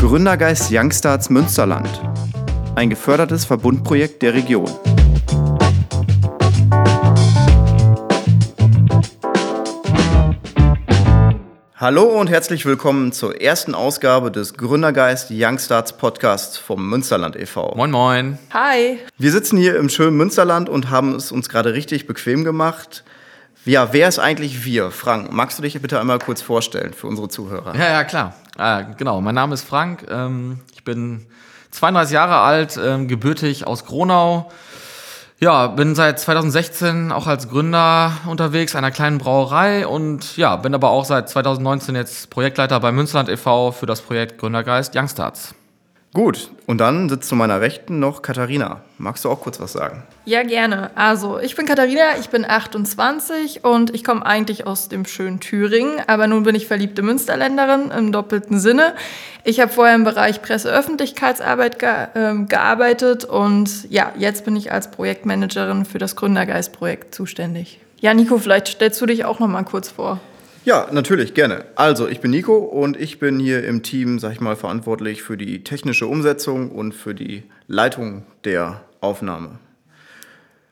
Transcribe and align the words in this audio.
Gründergeist 0.00 0.70
Youngstarts 0.72 1.28
Münsterland. 1.28 1.86
Ein 2.74 2.88
gefördertes 2.88 3.44
Verbundprojekt 3.44 4.22
der 4.22 4.32
Region. 4.32 4.64
Hallo 11.76 12.04
und 12.18 12.30
herzlich 12.30 12.64
willkommen 12.64 13.12
zur 13.12 13.42
ersten 13.42 13.74
Ausgabe 13.74 14.30
des 14.30 14.54
Gründergeist 14.54 15.30
Youngstarts 15.30 15.92
Podcasts 15.92 16.56
vom 16.56 16.88
Münsterland 16.88 17.36
e.V. 17.36 17.74
Moin, 17.76 17.90
moin. 17.90 18.38
Hi. 18.54 19.00
Wir 19.18 19.30
sitzen 19.30 19.58
hier 19.58 19.76
im 19.76 19.90
schönen 19.90 20.16
Münsterland 20.16 20.70
und 20.70 20.88
haben 20.88 21.14
es 21.14 21.30
uns 21.30 21.50
gerade 21.50 21.74
richtig 21.74 22.06
bequem 22.06 22.44
gemacht. 22.44 23.04
Ja, 23.66 23.92
wer 23.92 24.08
ist 24.08 24.18
eigentlich 24.18 24.64
wir? 24.64 24.90
Frank, 24.90 25.32
magst 25.32 25.58
du 25.58 25.62
dich 25.62 25.80
bitte 25.80 26.00
einmal 26.00 26.18
kurz 26.18 26.40
vorstellen 26.40 26.94
für 26.94 27.06
unsere 27.06 27.28
Zuhörer? 27.28 27.76
Ja, 27.76 27.90
ja, 27.90 28.04
klar. 28.04 28.34
Ah, 28.56 28.82
genau, 28.82 29.20
mein 29.20 29.34
Name 29.34 29.54
ist 29.54 29.64
Frank. 29.64 30.06
Ähm, 30.10 30.60
ich 30.72 30.82
bin 30.82 31.26
32 31.70 32.14
Jahre 32.14 32.38
alt, 32.38 32.80
ähm, 32.82 33.06
gebürtig 33.06 33.66
aus 33.66 33.84
Gronau. 33.84 34.50
Ja, 35.40 35.68
bin 35.68 35.94
seit 35.94 36.20
2016 36.20 37.12
auch 37.12 37.26
als 37.26 37.48
Gründer 37.48 38.12
unterwegs 38.26 38.76
einer 38.76 38.90
kleinen 38.90 39.18
Brauerei 39.18 39.86
und 39.86 40.36
ja, 40.36 40.56
bin 40.56 40.74
aber 40.74 40.90
auch 40.90 41.04
seit 41.04 41.28
2019 41.30 41.94
jetzt 41.94 42.28
Projektleiter 42.28 42.78
bei 42.80 42.92
Münsterland 42.92 43.28
e.V. 43.28 43.72
für 43.72 43.86
das 43.86 44.02
Projekt 44.02 44.38
Gründergeist 44.38 44.94
Youngstarts. 44.94 45.54
Gut, 46.12 46.50
und 46.66 46.78
dann 46.78 47.08
sitzt 47.08 47.28
zu 47.28 47.36
meiner 47.36 47.60
Rechten 47.60 48.00
noch 48.00 48.20
Katharina. 48.20 48.80
Magst 48.98 49.24
du 49.24 49.30
auch 49.30 49.40
kurz 49.40 49.60
was 49.60 49.72
sagen? 49.72 50.02
Ja, 50.24 50.42
gerne. 50.42 50.90
Also, 50.96 51.38
ich 51.38 51.54
bin 51.54 51.66
Katharina, 51.66 52.18
ich 52.18 52.30
bin 52.30 52.44
28 52.44 53.62
und 53.64 53.94
ich 53.94 54.02
komme 54.02 54.26
eigentlich 54.26 54.66
aus 54.66 54.88
dem 54.88 55.04
schönen 55.04 55.38
Thüringen, 55.38 56.02
aber 56.08 56.26
nun 56.26 56.42
bin 56.42 56.56
ich 56.56 56.66
verliebte 56.66 57.02
Münsterländerin 57.02 57.92
im 57.96 58.10
doppelten 58.10 58.58
Sinne. 58.58 58.94
Ich 59.44 59.60
habe 59.60 59.72
vorher 59.72 59.94
im 59.94 60.02
Bereich 60.02 60.42
Presseöffentlichkeitsarbeit 60.42 61.78
ge 61.78 61.88
äh, 62.14 62.34
gearbeitet 62.44 63.24
und 63.24 63.88
ja, 63.88 64.12
jetzt 64.18 64.44
bin 64.44 64.56
ich 64.56 64.72
als 64.72 64.90
Projektmanagerin 64.90 65.84
für 65.84 65.98
das 65.98 66.16
Gründergeist-Projekt 66.16 67.14
zuständig. 67.14 67.78
Ja, 68.00 68.14
Nico, 68.14 68.36
vielleicht 68.38 68.66
stellst 68.66 69.00
du 69.00 69.06
dich 69.06 69.24
auch 69.24 69.38
noch 69.38 69.48
mal 69.48 69.62
kurz 69.62 69.90
vor. 69.90 70.18
Ja, 70.64 70.88
natürlich, 70.90 71.32
gerne. 71.32 71.64
Also, 71.74 72.06
ich 72.06 72.20
bin 72.20 72.30
Nico 72.30 72.58
und 72.58 72.98
ich 72.98 73.18
bin 73.18 73.38
hier 73.38 73.64
im 73.64 73.82
Team, 73.82 74.18
sag 74.18 74.32
ich 74.32 74.40
mal, 74.40 74.56
verantwortlich 74.56 75.22
für 75.22 75.38
die 75.38 75.64
technische 75.64 76.06
Umsetzung 76.06 76.70
und 76.70 76.94
für 76.94 77.14
die 77.14 77.44
Leitung 77.66 78.24
der 78.44 78.82
Aufnahme. 79.00 79.58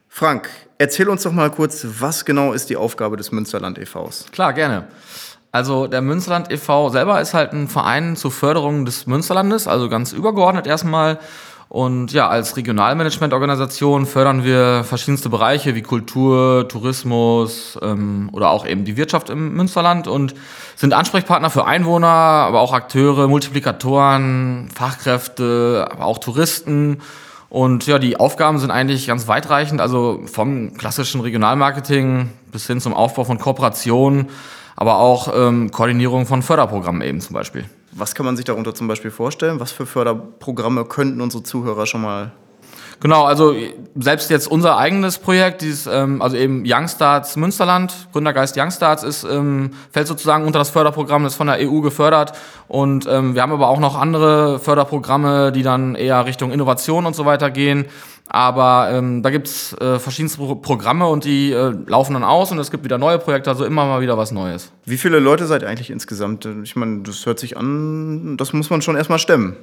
Frank, 0.08 0.50
erzähl 0.77 1.08
uns 1.08 1.22
doch 1.22 1.33
mal 1.33 1.50
kurz, 1.50 1.86
was 2.00 2.25
genau 2.25 2.53
ist 2.53 2.69
die 2.69 2.77
Aufgabe 2.77 3.17
des 3.17 3.33
Münsterland 3.33 3.78
e.V.s? 3.78 4.27
Klar, 4.30 4.53
gerne. 4.53 4.89
Also 5.53 5.86
der 5.86 6.02
Münsterland 6.02 6.52
e.V. 6.52 6.91
selber 6.91 7.20
ist 7.20 7.33
halt 7.33 7.52
ein 7.52 7.69
Verein 7.69 8.17
zur 8.17 8.30
Förderung 8.30 8.84
des 8.84 9.06
Münsterlandes, 9.06 9.67
also 9.67 9.89
ganz 9.89 10.12
übergeordnet 10.12 10.67
erstmal 10.67 11.19
und 11.69 12.12
ja, 12.14 12.28
als 12.28 12.56
Regionalmanagementorganisation 12.56 14.06
fördern 14.06 14.42
wir 14.42 14.84
verschiedenste 14.84 15.28
Bereiche 15.28 15.74
wie 15.74 15.83
Kultur, 15.83 16.66
Tourismus 16.66 17.78
ähm, 17.83 18.30
oder 18.33 18.48
auch 18.50 18.66
eben 18.66 18.86
die 18.86 18.97
Wirtschaft 18.97 19.28
im 19.28 19.52
Münsterland 19.52 20.08
und 20.08 20.34
sind 20.77 20.94
Ansprechpartner 20.94 21.50
für 21.50 21.66
Einwohner, 21.66 22.06
aber 22.06 22.61
auch 22.61 22.72
Akteure, 22.72 23.28
Multiplikatoren, 23.28 24.70
Fachkräfte, 24.74 25.86
aber 25.92 26.06
auch 26.06 26.19
Touristen. 26.19 27.02
Und 27.50 27.86
ja, 27.86 27.98
die 27.98 28.19
Aufgaben 28.19 28.58
sind 28.58 28.70
eigentlich 28.70 29.06
ganz 29.06 29.28
weitreichend, 29.28 29.83
also 29.83 30.22
vom 30.24 30.72
klassischen 30.74 31.20
Regionalmarketing 31.20 32.30
bis 32.50 32.66
hin 32.66 32.80
zum 32.80 32.94
Aufbau 32.94 33.24
von 33.24 33.39
Kooperationen, 33.39 34.30
aber 34.74 34.98
auch 34.98 35.34
ähm, 35.36 35.70
Koordinierung 35.70 36.24
von 36.24 36.41
Förderprogrammen 36.41 37.02
eben 37.02 37.20
zum 37.20 37.34
Beispiel. 37.34 37.66
Was 37.92 38.14
kann 38.14 38.27
man 38.27 38.36
sich 38.36 38.44
darunter 38.44 38.75
zum 38.75 38.89
Beispiel 38.89 39.11
vorstellen? 39.11 39.61
Was 39.61 39.72
für 39.72 39.86
Förderprogramme 39.86 40.84
könnten 40.84 41.20
unsere 41.20 41.42
Zuhörer 41.42 41.86
schon 41.86 42.03
mal 42.03 42.33
Genau, 43.00 43.24
also 43.24 43.54
selbst 43.94 44.28
jetzt 44.28 44.48
unser 44.48 44.77
eigenes 44.77 45.18
Projekt, 45.18 45.62
dieses, 45.62 45.86
ähm, 45.86 46.20
also 46.20 46.36
eben 46.36 46.64
Youngstarts 46.67 47.36
Münsterland, 47.36 48.08
Gründergeist 48.12 48.56
Youngstarts, 48.56 49.05
ist, 49.05 49.24
ähm, 49.24 49.70
fällt 49.92 50.08
sozusagen 50.08 50.45
unter 50.45 50.58
das 50.58 50.70
Förderprogramm, 50.70 51.23
das 51.23 51.34
ist 51.34 51.36
von 51.36 51.46
der 51.46 51.58
EU 51.61 51.80
gefördert. 51.80 52.33
Und 52.67 53.06
ähm, 53.08 53.34
wir 53.34 53.42
haben 53.42 53.52
aber 53.52 53.68
auch 53.68 53.78
noch 53.78 53.96
andere 53.96 54.58
Förderprogramme, 54.58 55.52
die 55.52 55.62
dann 55.62 55.95
eher 55.95 56.27
Richtung 56.27 56.50
Innovation 56.50 57.06
und 57.06 57.14
so 57.14 57.24
weiter 57.24 57.50
gehen. 57.50 57.86
Aber 58.30 58.90
ähm, 58.92 59.23
da 59.23 59.30
gibt's 59.30 59.73
äh, 59.80 59.98
verschiedenste 59.98 60.39
Pro 60.39 60.56
Programme 60.56 61.06
und 61.06 61.24
die 61.24 61.50
äh, 61.50 61.73
laufen 61.86 62.12
dann 62.12 62.24
aus 62.24 62.52
und 62.52 62.58
es 62.58 62.70
gibt 62.70 62.84
wieder 62.84 62.98
neue 62.98 63.18
Projekte, 63.18 63.48
also 63.48 63.64
immer 63.64 63.86
mal 63.86 64.02
wieder 64.02 64.18
was 64.18 64.33
Neues. 64.33 64.70
Wie 64.84 64.98
viele 64.98 65.18
Leute 65.18 65.46
seid 65.46 65.62
ihr 65.62 65.68
eigentlich 65.68 65.89
insgesamt? 65.89 66.46
Ich 66.62 66.77
meine, 66.77 67.00
das 67.05 67.24
hört 67.24 67.39
sich 67.39 67.56
an, 67.56 68.36
das 68.36 68.52
muss 68.52 68.68
man 68.68 68.83
schon 68.83 68.96
erstmal 68.96 69.18
stemmen. 69.18 69.56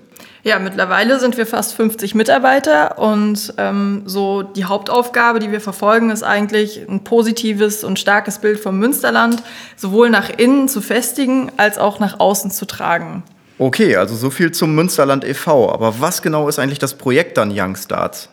Ja, 0.45 0.59
mittlerweile 0.59 1.19
sind 1.19 1.37
wir 1.37 1.47
fast 1.47 1.73
50 1.73 2.13
Mitarbeiter 2.13 2.99
und 2.99 3.55
ähm, 3.57 4.03
so 4.05 4.43
die 4.43 4.65
Hauptaufgabe, 4.65 5.39
die 5.39 5.51
wir 5.51 5.59
verfolgen, 5.59 6.11
ist 6.11 6.21
eigentlich 6.21 6.85
ein 6.87 7.03
positives 7.03 7.83
und 7.83 7.97
starkes 7.97 8.37
Bild 8.37 8.59
vom 8.59 8.77
Münsterland 8.77 9.41
sowohl 9.75 10.11
nach 10.11 10.29
innen 10.29 10.67
zu 10.67 10.81
festigen 10.81 11.51
als 11.57 11.79
auch 11.79 11.99
nach 11.99 12.19
außen 12.19 12.51
zu 12.51 12.67
tragen. 12.67 13.23
Okay, 13.57 13.95
also 13.95 14.15
so 14.15 14.29
viel 14.29 14.51
zum 14.51 14.75
Münsterland 14.75 15.25
e.V. 15.25 15.71
Aber 15.73 15.99
was 15.99 16.21
genau 16.21 16.47
ist 16.47 16.59
eigentlich 16.59 16.77
das 16.77 16.93
Projekt 16.93 17.37
dann 17.37 17.49
Youngstarts? 17.49 18.29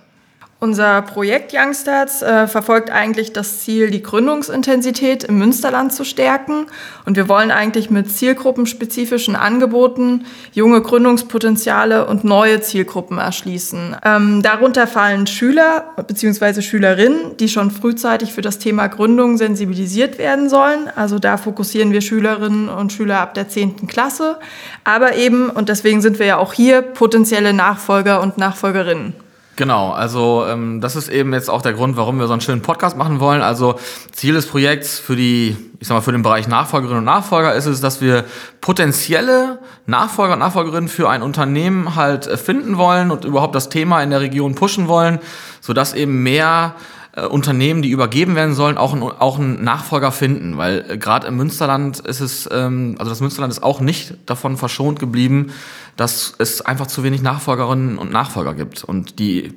Unser 0.62 1.02
Projekt 1.02 1.52
Youngstarts 1.52 2.22
äh, 2.22 2.46
verfolgt 2.46 2.88
eigentlich 2.88 3.32
das 3.32 3.62
Ziel, 3.62 3.90
die 3.90 4.00
Gründungsintensität 4.00 5.24
im 5.24 5.36
Münsterland 5.36 5.92
zu 5.92 6.04
stärken. 6.04 6.66
Und 7.04 7.16
wir 7.16 7.28
wollen 7.28 7.50
eigentlich 7.50 7.90
mit 7.90 8.08
zielgruppenspezifischen 8.12 9.34
Angeboten 9.34 10.24
junge 10.52 10.80
Gründungspotenziale 10.80 12.06
und 12.06 12.22
neue 12.22 12.60
Zielgruppen 12.60 13.18
erschließen. 13.18 13.96
Ähm, 14.04 14.42
darunter 14.42 14.86
fallen 14.86 15.26
Schüler 15.26 15.94
bzw. 16.06 16.62
Schülerinnen, 16.62 17.36
die 17.38 17.48
schon 17.48 17.72
frühzeitig 17.72 18.32
für 18.32 18.42
das 18.42 18.60
Thema 18.60 18.86
Gründung 18.86 19.38
sensibilisiert 19.38 20.18
werden 20.18 20.48
sollen. 20.48 20.88
Also 20.94 21.18
da 21.18 21.38
fokussieren 21.38 21.90
wir 21.90 22.02
Schülerinnen 22.02 22.68
und 22.68 22.92
Schüler 22.92 23.18
ab 23.18 23.34
der 23.34 23.48
10. 23.48 23.88
Klasse. 23.88 24.38
Aber 24.84 25.16
eben, 25.16 25.50
und 25.50 25.68
deswegen 25.68 26.00
sind 26.00 26.20
wir 26.20 26.26
ja 26.26 26.36
auch 26.36 26.52
hier, 26.52 26.82
potenzielle 26.82 27.52
Nachfolger 27.52 28.22
und 28.22 28.38
Nachfolgerinnen. 28.38 29.21
Genau, 29.56 29.90
also 29.90 30.46
ähm, 30.48 30.80
das 30.80 30.96
ist 30.96 31.10
eben 31.10 31.34
jetzt 31.34 31.50
auch 31.50 31.60
der 31.60 31.74
Grund, 31.74 31.96
warum 31.98 32.18
wir 32.18 32.26
so 32.26 32.32
einen 32.32 32.40
schönen 32.40 32.62
Podcast 32.62 32.96
machen 32.96 33.20
wollen. 33.20 33.42
Also 33.42 33.78
Ziel 34.10 34.32
des 34.32 34.46
Projekts 34.46 34.98
für 34.98 35.14
die, 35.14 35.56
ich 35.78 35.88
sag 35.88 35.94
mal, 35.94 36.00
für 36.00 36.12
den 36.12 36.22
Bereich 36.22 36.48
Nachfolgerinnen 36.48 37.00
und 37.00 37.04
Nachfolger 37.04 37.54
ist 37.54 37.66
es, 37.66 37.82
dass 37.82 38.00
wir 38.00 38.24
potenzielle 38.62 39.58
Nachfolger 39.84 40.34
und 40.34 40.38
Nachfolgerinnen 40.38 40.88
für 40.88 41.10
ein 41.10 41.22
Unternehmen 41.22 41.96
halt 41.96 42.26
äh, 42.26 42.38
finden 42.38 42.78
wollen 42.78 43.10
und 43.10 43.26
überhaupt 43.26 43.54
das 43.54 43.68
Thema 43.68 44.02
in 44.02 44.08
der 44.08 44.22
Region 44.22 44.54
pushen 44.54 44.88
wollen, 44.88 45.18
sodass 45.60 45.92
eben 45.92 46.22
mehr 46.22 46.74
äh, 47.14 47.26
Unternehmen, 47.26 47.82
die 47.82 47.90
übergeben 47.90 48.34
werden 48.36 48.54
sollen, 48.54 48.78
auch, 48.78 48.94
ein, 48.94 49.02
auch 49.02 49.38
einen 49.38 49.62
Nachfolger 49.62 50.12
finden. 50.12 50.56
Weil 50.56 50.84
äh, 50.88 50.98
gerade 50.98 51.26
im 51.26 51.36
Münsterland 51.36 52.00
ist 52.00 52.20
es, 52.20 52.48
ähm, 52.50 52.96
also 52.98 53.10
das 53.10 53.20
Münsterland 53.20 53.52
ist 53.52 53.62
auch 53.62 53.80
nicht 53.80 54.14
davon 54.26 54.56
verschont 54.56 54.98
geblieben, 54.98 55.52
dass 55.96 56.34
es 56.38 56.62
einfach 56.62 56.86
zu 56.86 57.02
wenig 57.02 57.20
Nachfolgerinnen 57.20 57.98
und 57.98 58.10
Nachfolger 58.10 58.54
gibt. 58.54 58.82
Und 58.82 59.18
die, 59.18 59.52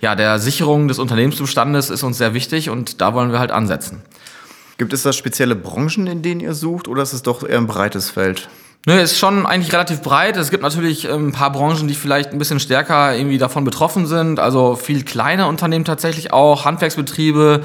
ja, 0.00 0.14
der 0.14 0.38
Sicherung 0.38 0.88
des 0.88 0.98
Unternehmensbestandes 0.98 1.90
ist 1.90 2.02
uns 2.02 2.18
sehr 2.18 2.34
wichtig 2.34 2.70
und 2.70 3.00
da 3.00 3.12
wollen 3.14 3.32
wir 3.32 3.40
halt 3.40 3.50
ansetzen. 3.50 4.02
Gibt 4.78 4.92
es 4.92 5.02
da 5.02 5.12
spezielle 5.12 5.56
Branchen, 5.56 6.06
in 6.06 6.22
denen 6.22 6.40
ihr 6.40 6.54
sucht, 6.54 6.88
oder 6.88 7.02
ist 7.02 7.12
es 7.12 7.22
doch 7.22 7.46
eher 7.46 7.58
ein 7.58 7.66
breites 7.66 8.08
Feld? 8.08 8.48
Nö, 8.86 8.98
ist 8.98 9.18
schon 9.18 9.44
eigentlich 9.44 9.72
relativ 9.74 10.00
breit. 10.00 10.38
Es 10.38 10.50
gibt 10.50 10.62
natürlich 10.62 11.06
ähm, 11.06 11.28
ein 11.28 11.32
paar 11.32 11.52
Branchen, 11.52 11.86
die 11.86 11.94
vielleicht 11.94 12.32
ein 12.32 12.38
bisschen 12.38 12.60
stärker 12.60 13.14
irgendwie 13.14 13.36
davon 13.36 13.64
betroffen 13.64 14.06
sind. 14.06 14.40
Also 14.40 14.74
viel 14.74 15.04
kleine 15.04 15.46
Unternehmen 15.48 15.84
tatsächlich 15.84 16.32
auch, 16.32 16.64
Handwerksbetriebe 16.64 17.62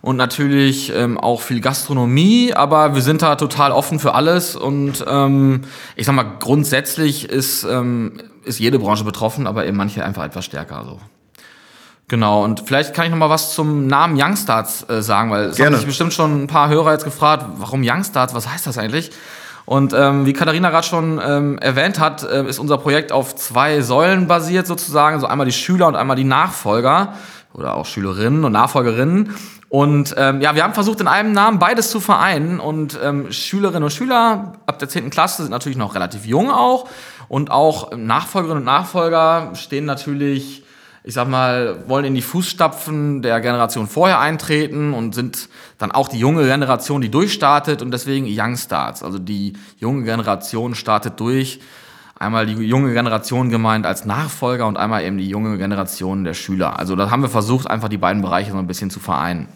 und 0.00 0.16
natürlich 0.16 0.90
ähm, 0.94 1.18
auch 1.18 1.42
viel 1.42 1.60
Gastronomie. 1.60 2.54
Aber 2.54 2.94
wir 2.94 3.02
sind 3.02 3.20
da 3.20 3.36
total 3.36 3.70
offen 3.70 3.98
für 3.98 4.14
alles. 4.14 4.56
Und 4.56 5.04
ähm, 5.06 5.62
ich 5.94 6.06
sag 6.06 6.14
mal, 6.14 6.26
grundsätzlich 6.40 7.28
ist, 7.28 7.64
ähm, 7.64 8.14
ist 8.44 8.58
jede 8.58 8.78
Branche 8.78 9.04
betroffen, 9.04 9.46
aber 9.46 9.66
eben 9.66 9.76
manche 9.76 10.02
einfach 10.02 10.24
etwas 10.24 10.46
stärker. 10.46 10.84
So. 10.86 10.98
Genau, 12.08 12.44
und 12.44 12.62
vielleicht 12.66 12.94
kann 12.94 13.04
ich 13.04 13.10
noch 13.10 13.18
mal 13.18 13.28
was 13.28 13.52
zum 13.52 13.88
Namen 13.88 14.16
Youngstarts 14.18 14.88
äh, 14.88 15.02
sagen, 15.02 15.30
weil 15.30 15.46
es 15.46 15.60
haben 15.60 15.74
sich 15.74 15.84
bestimmt 15.84 16.14
schon 16.14 16.44
ein 16.44 16.46
paar 16.46 16.70
Hörer 16.70 16.92
jetzt 16.92 17.04
gefragt, 17.04 17.44
warum 17.58 17.82
Youngstarts, 17.82 18.32
was 18.32 18.48
heißt 18.48 18.66
das 18.66 18.78
eigentlich? 18.78 19.10
Und 19.66 19.92
ähm, 19.92 20.26
wie 20.26 20.32
Katharina 20.32 20.70
gerade 20.70 20.86
schon 20.86 21.20
ähm, 21.22 21.58
erwähnt 21.58 21.98
hat, 21.98 22.22
äh, 22.22 22.48
ist 22.48 22.60
unser 22.60 22.78
Projekt 22.78 23.10
auf 23.10 23.34
zwei 23.34 23.80
Säulen 23.80 24.28
basiert 24.28 24.66
sozusagen. 24.66 25.16
Also 25.16 25.26
einmal 25.26 25.44
die 25.44 25.52
Schüler 25.52 25.88
und 25.88 25.96
einmal 25.96 26.16
die 26.16 26.24
Nachfolger 26.24 27.14
oder 27.52 27.74
auch 27.74 27.84
Schülerinnen 27.84 28.44
und 28.44 28.52
Nachfolgerinnen. 28.52 29.34
Und 29.68 30.14
ähm, 30.16 30.40
ja, 30.40 30.54
wir 30.54 30.62
haben 30.62 30.74
versucht, 30.74 31.00
in 31.00 31.08
einem 31.08 31.32
Namen 31.32 31.58
beides 31.58 31.90
zu 31.90 31.98
vereinen. 31.98 32.60
Und 32.60 32.98
ähm, 33.02 33.32
Schülerinnen 33.32 33.82
und 33.82 33.92
Schüler 33.92 34.52
ab 34.66 34.78
der 34.78 34.88
10. 34.88 35.10
Klasse 35.10 35.42
sind 35.42 35.50
natürlich 35.50 35.78
noch 35.78 35.96
relativ 35.96 36.26
jung 36.26 36.50
auch. 36.50 36.88
Und 37.28 37.50
auch 37.50 37.90
Nachfolgerinnen 37.96 38.62
und 38.62 38.66
Nachfolger 38.66 39.50
stehen 39.54 39.84
natürlich 39.84 40.62
ich 41.06 41.14
sag 41.14 41.28
mal, 41.28 41.88
wollen 41.88 42.04
in 42.04 42.16
die 42.16 42.20
Fußstapfen 42.20 43.22
der 43.22 43.40
Generation 43.40 43.86
vorher 43.86 44.18
eintreten 44.18 44.92
und 44.92 45.14
sind 45.14 45.48
dann 45.78 45.92
auch 45.92 46.08
die 46.08 46.18
junge 46.18 46.44
Generation, 46.44 47.00
die 47.00 47.10
durchstartet 47.10 47.80
und 47.80 47.92
deswegen 47.92 48.26
Young 48.28 48.56
Starts. 48.56 49.04
Also 49.04 49.20
die 49.20 49.52
junge 49.78 50.02
Generation 50.02 50.74
startet 50.74 51.20
durch 51.20 51.60
einmal 52.18 52.46
die 52.46 52.54
junge 52.54 52.92
Generation 52.92 53.50
gemeint 53.50 53.86
als 53.86 54.04
Nachfolger 54.04 54.66
und 54.66 54.76
einmal 54.76 55.04
eben 55.04 55.16
die 55.16 55.28
junge 55.28 55.58
Generation 55.58 56.24
der 56.24 56.34
Schüler. 56.34 56.76
Also 56.76 56.96
da 56.96 57.08
haben 57.08 57.22
wir 57.22 57.28
versucht, 57.28 57.70
einfach 57.70 57.88
die 57.88 57.98
beiden 57.98 58.20
Bereiche 58.20 58.50
so 58.50 58.58
ein 58.58 58.66
bisschen 58.66 58.90
zu 58.90 58.98
vereinen. 58.98 59.46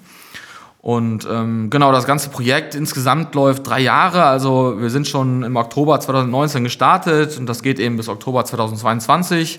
Und 0.79 1.26
ähm, 1.29 1.69
genau, 1.69 1.91
das 1.91 2.06
ganze 2.06 2.31
Projekt 2.31 2.76
insgesamt 2.76 3.35
läuft 3.35 3.67
drei 3.67 3.81
Jahre. 3.81 4.23
Also 4.25 4.81
wir 4.81 4.91
sind 4.91 5.08
schon 5.08 5.43
im 5.43 5.56
Oktober 5.56 5.99
2019 5.99 6.62
gestartet 6.62 7.37
und 7.38 7.47
das 7.47 7.62
geht 7.62 7.81
eben 7.81 7.97
bis 7.97 8.08
Oktober 8.08 8.44
2022. 8.44 9.58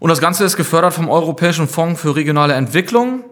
Und 0.00 0.08
das 0.08 0.20
Ganze 0.20 0.44
ist 0.44 0.56
gefördert 0.56 0.94
vom 0.94 1.08
Europäischen 1.08 1.68
Fonds 1.68 2.00
für 2.00 2.16
regionale 2.16 2.54
Entwicklung. 2.54 3.22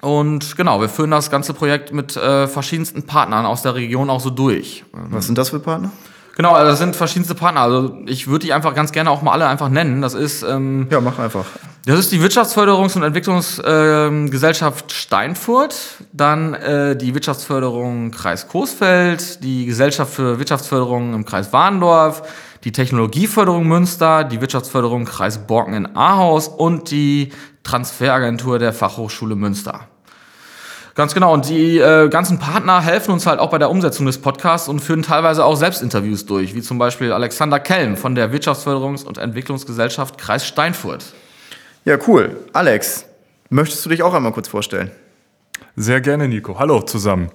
Und 0.00 0.56
genau, 0.56 0.80
wir 0.80 0.88
führen 0.88 1.12
das 1.12 1.30
ganze 1.30 1.54
Projekt 1.54 1.92
mit 1.92 2.16
äh, 2.16 2.48
verschiedensten 2.48 3.04
Partnern 3.04 3.46
aus 3.46 3.62
der 3.62 3.76
Region 3.76 4.10
auch 4.10 4.20
so 4.20 4.30
durch. 4.30 4.84
Was 4.92 5.26
sind 5.26 5.38
das 5.38 5.50
für 5.50 5.60
Partner? 5.60 5.92
Genau, 6.34 6.52
also 6.54 6.70
das 6.70 6.78
sind 6.80 6.96
verschiedenste 6.96 7.36
Partner. 7.36 7.60
Also 7.60 7.96
ich 8.06 8.26
würde 8.26 8.46
die 8.46 8.52
einfach 8.52 8.74
ganz 8.74 8.90
gerne 8.90 9.10
auch 9.10 9.22
mal 9.22 9.30
alle 9.32 9.46
einfach 9.46 9.68
nennen. 9.68 10.02
Das 10.02 10.14
ist 10.14 10.42
ähm, 10.42 10.88
Ja, 10.90 11.00
mach 11.00 11.20
einfach. 11.20 11.44
das 11.86 12.00
ist 12.00 12.10
die 12.10 12.20
Wirtschaftsförderungs- 12.20 12.96
und 12.96 13.04
Entwicklungsgesellschaft 13.04 14.90
Steinfurt, 14.92 15.76
dann 16.12 16.54
äh, 16.54 16.96
die 16.96 17.14
Wirtschaftsförderung 17.14 18.10
Kreis 18.10 18.48
Coesfeld, 18.48 19.44
die 19.44 19.66
Gesellschaft 19.66 20.14
für 20.14 20.38
Wirtschaftsförderung 20.40 21.14
im 21.14 21.24
Kreis 21.24 21.52
Warndorf, 21.52 22.22
die 22.64 22.72
Technologieförderung 22.72 23.66
Münster, 23.66 24.24
die 24.24 24.40
Wirtschaftsförderung 24.40 25.04
Kreis 25.04 25.46
Borken 25.46 25.74
in 25.74 25.96
Ahaus 25.96 26.48
und 26.48 26.90
die 26.90 27.32
Transferagentur 27.64 28.58
der 28.58 28.72
Fachhochschule 28.72 29.34
Münster. 29.34 29.88
Ganz 30.94 31.14
genau. 31.14 31.32
Und 31.32 31.48
die 31.48 31.78
äh, 31.78 32.08
ganzen 32.08 32.38
Partner 32.38 32.82
helfen 32.82 33.12
uns 33.12 33.26
halt 33.26 33.40
auch 33.40 33.50
bei 33.50 33.58
der 33.58 33.70
Umsetzung 33.70 34.04
des 34.04 34.18
Podcasts 34.18 34.68
und 34.68 34.80
führen 34.80 35.02
teilweise 35.02 35.44
auch 35.44 35.56
Selbstinterviews 35.56 36.26
durch, 36.26 36.54
wie 36.54 36.60
zum 36.60 36.78
Beispiel 36.78 37.12
Alexander 37.12 37.58
Kelm 37.60 37.96
von 37.96 38.14
der 38.14 38.32
Wirtschaftsförderungs- 38.32 39.04
und 39.04 39.16
Entwicklungsgesellschaft 39.16 40.18
Kreis 40.18 40.46
Steinfurt. 40.46 41.04
Ja, 41.84 41.96
cool. 42.06 42.36
Alex, 42.52 43.06
möchtest 43.48 43.84
du 43.86 43.88
dich 43.88 44.02
auch 44.02 44.12
einmal 44.12 44.32
kurz 44.32 44.48
vorstellen? 44.48 44.90
Sehr 45.76 46.02
gerne, 46.02 46.28
Nico. 46.28 46.58
Hallo 46.58 46.82
zusammen. 46.82 47.30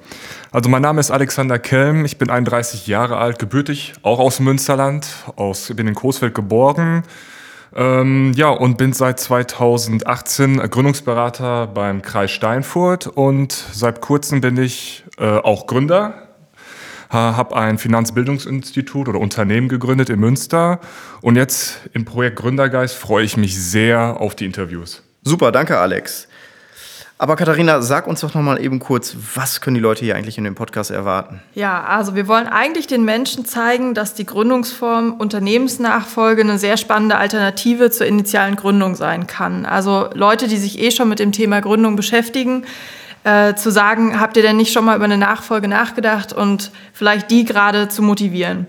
Also 0.52 0.70
mein 0.70 0.84
Name 0.84 1.00
ist 1.00 1.10
Alexander 1.10 1.58
Kelm. 1.58 2.06
Ich 2.06 2.20
bin 2.20 2.30
31 2.30 2.86
Jahre 2.86 3.18
alt, 3.18 3.40
gebürtig, 3.40 3.94
auch 4.04 4.20
aus 4.20 4.40
Münsterland. 4.40 5.08
Aus, 5.38 5.74
bin 5.76 5.88
in 5.88 5.96
Coesfeld 5.96 6.36
geboren. 6.36 7.02
Ähm, 7.76 8.34
ja, 8.36 8.50
und 8.50 8.78
bin 8.78 8.94
seit 8.94 9.20
2018 9.20 10.58
Gründungsberater 10.70 11.66
beim 11.66 12.04
Kreis 12.04 12.30
Steinfurt 12.30 13.08
und 13.08 13.54
seit 13.54 14.02
kurzem 14.02 14.40
bin 14.40 14.56
ich 14.58 15.04
äh, 15.18 15.26
auch 15.26 15.66
Gründer. 15.66 16.28
Habe 17.10 17.56
ein 17.56 17.78
Finanzbildungsinstitut 17.78 19.08
oder 19.08 19.20
Unternehmen 19.20 19.70
gegründet 19.70 20.10
in 20.10 20.20
Münster 20.20 20.80
und 21.22 21.38
jetzt 21.38 21.80
im 21.94 22.06
Projekt 22.06 22.36
Gründergeist 22.36 22.98
freue 22.98 23.24
ich 23.24 23.38
mich 23.38 23.60
sehr 23.60 24.20
auf 24.20 24.36
die 24.36 24.46
Interviews. 24.46 25.02
Super, 25.24 25.52
danke, 25.52 25.80
Alex. 25.80 26.28
Aber 27.20 27.36
Katharina, 27.36 27.82
sag 27.82 28.06
uns 28.06 28.22
doch 28.22 28.36
noch 28.36 28.44
mal 28.44 28.62
eben 28.62 28.78
kurz, 28.78 29.16
was 29.34 29.60
können 29.60 29.74
die 29.74 29.82
Leute 29.82 30.06
hier 30.06 30.16
eigentlich 30.16 30.38
in 30.38 30.44
dem 30.44 30.54
Podcast 30.54 30.92
erwarten? 30.92 31.42
Ja, 31.56 31.84
also 31.84 32.14
wir 32.14 32.28
wollen 32.28 32.46
eigentlich 32.46 32.86
den 32.86 33.06
Menschen 33.06 33.44
zeigen, 33.44 33.96
dass 33.96 34.14
die 34.14 34.26
Gründungsform 34.26 35.14
Unternehmensnachfolge 35.14 36.44
eine 36.44 36.60
sehr 36.60 36.78
spannende 36.78 37.18
Alternative 37.18 37.90
zur 37.90 38.06
initialen 38.06 38.56
Gründung 38.56 38.94
sein 38.94 39.26
kann. 39.26 39.66
Also 39.66 40.10
Leute, 40.14 40.48
die 40.48 40.58
sich 40.58 40.80
eh 40.80 40.92
schon 40.92 41.10
mit 41.10 41.18
dem 41.18 41.32
Thema 41.32 41.60
Gründung 41.60 41.96
beschäftigen, 41.96 42.66
äh, 43.24 43.56
zu 43.56 43.72
sagen, 43.72 44.20
habt 44.20 44.38
ihr 44.38 44.44
denn 44.44 44.58
nicht 44.58 44.72
schon 44.72 44.86
mal 44.86 44.96
über 44.96 45.06
eine 45.06 45.18
Nachfolge 45.18 45.68
nachgedacht 45.68 46.34
und 46.34 46.72
vielleicht 46.94 47.32
die 47.32 47.46
gerade 47.46 47.90
zu 47.90 48.04
motivieren. 48.04 48.68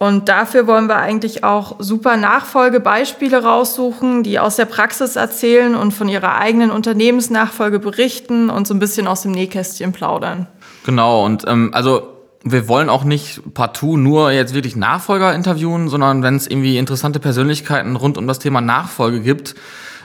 Und 0.00 0.30
dafür 0.30 0.66
wollen 0.66 0.86
wir 0.86 0.96
eigentlich 0.96 1.44
auch 1.44 1.76
super 1.78 2.16
Nachfolgebeispiele 2.16 3.42
raussuchen, 3.44 4.22
die 4.22 4.38
aus 4.38 4.56
der 4.56 4.64
Praxis 4.64 5.14
erzählen 5.14 5.74
und 5.74 5.92
von 5.92 6.08
ihrer 6.08 6.38
eigenen 6.38 6.70
Unternehmensnachfolge 6.70 7.78
berichten 7.78 8.48
und 8.48 8.66
so 8.66 8.72
ein 8.72 8.78
bisschen 8.78 9.06
aus 9.06 9.20
dem 9.20 9.32
Nähkästchen 9.32 9.92
plaudern. 9.92 10.46
Genau, 10.86 11.22
und 11.26 11.44
ähm, 11.46 11.72
also 11.74 12.08
wir 12.42 12.66
wollen 12.66 12.88
auch 12.88 13.04
nicht 13.04 13.42
partout 13.52 13.98
nur 13.98 14.30
jetzt 14.30 14.54
wirklich 14.54 14.74
Nachfolger 14.74 15.34
interviewen, 15.34 15.90
sondern 15.90 16.22
wenn 16.22 16.36
es 16.36 16.46
irgendwie 16.46 16.78
interessante 16.78 17.20
Persönlichkeiten 17.20 17.94
rund 17.96 18.16
um 18.16 18.26
das 18.26 18.38
Thema 18.38 18.62
Nachfolge 18.62 19.20
gibt 19.20 19.54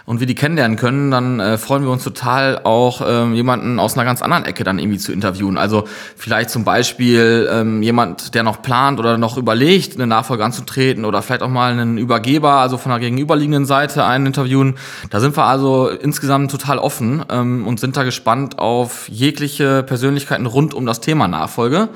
und 0.05 0.19
wir 0.19 0.27
die 0.27 0.35
kennenlernen 0.35 0.77
können, 0.77 1.11
dann 1.11 1.39
äh, 1.39 1.57
freuen 1.57 1.83
wir 1.83 1.91
uns 1.91 2.03
total 2.03 2.59
auch 2.63 3.01
ähm, 3.05 3.33
jemanden 3.33 3.79
aus 3.79 3.95
einer 3.95 4.05
ganz 4.05 4.21
anderen 4.21 4.45
Ecke 4.45 4.63
dann 4.63 4.77
irgendwie 4.77 4.99
zu 4.99 5.11
interviewen. 5.11 5.57
Also 5.57 5.85
vielleicht 6.15 6.51
zum 6.51 6.63
Beispiel 6.63 7.49
ähm, 7.51 7.81
jemand, 7.81 8.35
der 8.35 8.43
noch 8.43 8.61
plant 8.61 8.99
oder 8.99 9.17
noch 9.17 9.37
überlegt, 9.37 9.95
eine 9.95 10.07
Nachfolge 10.07 10.45
anzutreten 10.45 11.05
oder 11.05 11.21
vielleicht 11.21 11.41
auch 11.41 11.49
mal 11.49 11.71
einen 11.71 11.97
Übergeber, 11.97 12.53
also 12.53 12.77
von 12.77 12.91
der 12.91 12.99
gegenüberliegenden 12.99 13.65
Seite 13.65 14.05
einen 14.05 14.27
interviewen. 14.27 14.75
Da 15.09 15.19
sind 15.19 15.35
wir 15.35 15.45
also 15.45 15.89
insgesamt 15.89 16.51
total 16.51 16.77
offen 16.77 17.25
ähm, 17.29 17.65
und 17.67 17.79
sind 17.79 17.97
da 17.97 18.03
gespannt 18.03 18.59
auf 18.59 19.09
jegliche 19.09 19.83
Persönlichkeiten 19.83 20.45
rund 20.45 20.73
um 20.73 20.85
das 20.85 21.01
Thema 21.01 21.27
Nachfolge. 21.27 21.89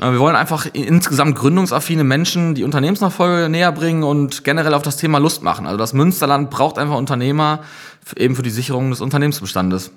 Äh, 0.00 0.12
Wir 0.12 0.18
wollen 0.18 0.36
einfach 0.36 0.66
insgesamt 0.72 1.36
gründungsaffine 1.36 2.04
Menschen 2.04 2.54
die 2.54 2.64
Unternehmensnachfolge 2.64 3.48
näher 3.48 3.72
bringen 3.72 4.02
und 4.02 4.44
generell 4.44 4.74
auf 4.74 4.82
das 4.82 4.96
Thema 4.96 5.18
Lust 5.18 5.42
machen. 5.42 5.66
Also 5.66 5.78
das 5.78 5.92
Münsterland 5.92 6.50
braucht 6.50 6.78
einfach 6.78 6.96
Unternehmer, 6.96 7.60
eben 8.16 8.34
für 8.34 8.42
die 8.42 8.50
Sicherung 8.50 8.90
des 8.90 9.00
Unternehmensbestandes. 9.00 9.92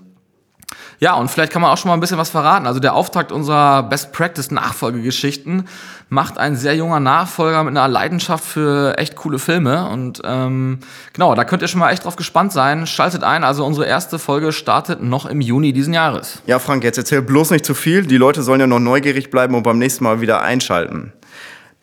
Ja, 0.99 1.15
und 1.15 1.29
vielleicht 1.29 1.51
kann 1.51 1.61
man 1.61 1.71
auch 1.71 1.77
schon 1.77 1.89
mal 1.89 1.95
ein 1.95 1.99
bisschen 1.99 2.17
was 2.17 2.29
verraten. 2.29 2.67
Also 2.67 2.79
der 2.79 2.93
Auftakt 2.93 3.31
unserer 3.31 3.83
Best 3.83 4.13
Practice 4.13 4.51
Nachfolgegeschichten 4.51 5.67
macht 6.09 6.37
ein 6.37 6.55
sehr 6.55 6.75
junger 6.75 6.99
Nachfolger 6.99 7.63
mit 7.63 7.75
einer 7.75 7.87
Leidenschaft 7.87 8.43
für 8.43 8.97
echt 8.97 9.15
coole 9.15 9.39
Filme. 9.39 9.89
Und 9.89 10.21
ähm, 10.23 10.79
genau, 11.13 11.35
da 11.35 11.43
könnt 11.43 11.61
ihr 11.61 11.67
schon 11.67 11.79
mal 11.79 11.91
echt 11.91 12.05
drauf 12.05 12.15
gespannt 12.15 12.51
sein. 12.51 12.87
Schaltet 12.87 13.23
ein, 13.23 13.43
also 13.43 13.65
unsere 13.65 13.87
erste 13.87 14.19
Folge 14.19 14.51
startet 14.51 15.01
noch 15.01 15.25
im 15.25 15.41
Juni 15.41 15.73
diesen 15.73 15.93
Jahres. 15.93 16.41
Ja, 16.45 16.59
Frank, 16.59 16.83
jetzt 16.83 16.97
erzähl 16.97 17.21
bloß 17.21 17.51
nicht 17.51 17.65
zu 17.65 17.73
viel. 17.73 18.05
Die 18.05 18.17
Leute 18.17 18.43
sollen 18.43 18.59
ja 18.59 18.67
noch 18.67 18.79
neugierig 18.79 19.31
bleiben 19.31 19.55
und 19.55 19.63
beim 19.63 19.79
nächsten 19.79 20.03
Mal 20.03 20.21
wieder 20.21 20.41
einschalten. 20.41 21.13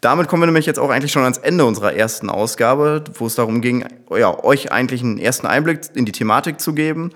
Damit 0.00 0.28
kommen 0.28 0.42
wir 0.42 0.46
nämlich 0.46 0.64
jetzt 0.64 0.78
auch 0.78 0.88
eigentlich 0.88 1.12
schon 1.12 1.24
ans 1.24 1.36
Ende 1.36 1.66
unserer 1.66 1.92
ersten 1.92 2.30
Ausgabe, 2.30 3.04
wo 3.14 3.26
es 3.26 3.34
darum 3.34 3.60
ging, 3.60 3.84
ja, 4.16 4.42
euch 4.42 4.72
eigentlich 4.72 5.02
einen 5.02 5.18
ersten 5.18 5.46
Einblick 5.46 5.80
in 5.94 6.06
die 6.06 6.12
Thematik 6.12 6.58
zu 6.58 6.72
geben. 6.72 7.10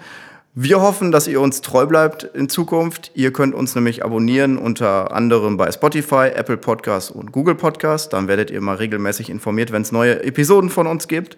Wir 0.57 0.81
hoffen, 0.81 1.11
dass 1.11 1.27
ihr 1.27 1.41
uns 1.41 1.63
treu 1.63 1.85
bleibt 1.85 2.23
in 2.23 2.49
Zukunft. 2.49 3.11
Ihr 3.15 3.33
könnt 3.33 3.57
uns 3.57 3.75
nämlich 3.75 4.05
abonnieren, 4.05 4.57
unter 4.57 5.13
anderem 5.13 5.57
bei 5.57 5.73
Spotify, 5.73 6.29
Apple 6.33 6.59
Podcasts 6.59 7.11
und 7.11 7.33
Google 7.33 7.57
Podcasts. 7.57 8.09
Dann 8.09 8.29
werdet 8.29 8.53
ihr 8.53 8.61
mal 8.61 8.77
regelmäßig 8.77 9.31
informiert, 9.31 9.73
wenn 9.73 9.83
es 9.83 9.91
neue 9.91 10.23
Episoden 10.23 10.71
von 10.71 10.87
uns 10.87 11.09
gibt. 11.09 11.37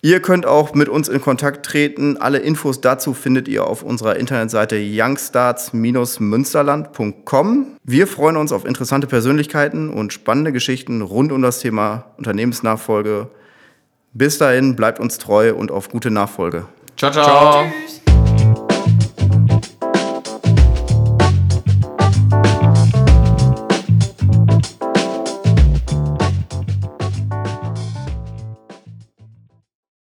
Ihr 0.00 0.22
könnt 0.22 0.46
auch 0.46 0.74
mit 0.74 0.88
uns 0.88 1.08
in 1.08 1.20
Kontakt 1.20 1.66
treten. 1.66 2.18
Alle 2.18 2.38
Infos 2.38 2.80
dazu 2.80 3.14
findet 3.14 3.48
ihr 3.48 3.66
auf 3.66 3.82
unserer 3.82 4.14
Internetseite 4.14 4.76
youngstarts-münsterland.com. 4.76 7.66
Wir 7.82 8.06
freuen 8.06 8.36
uns 8.36 8.52
auf 8.52 8.64
interessante 8.64 9.08
Persönlichkeiten 9.08 9.90
und 9.90 10.12
spannende 10.12 10.52
Geschichten 10.52 11.02
rund 11.02 11.32
um 11.32 11.42
das 11.42 11.58
Thema 11.58 12.04
Unternehmensnachfolge. 12.16 13.26
Bis 14.12 14.38
dahin, 14.38 14.76
bleibt 14.76 15.00
uns 15.00 15.18
treu 15.18 15.52
und 15.52 15.72
auf 15.72 15.88
gute 15.88 16.12
Nachfolge. 16.12 16.66
ciao. 16.96 17.10
ciao. 17.24 17.64
Tschüss. 17.86 17.99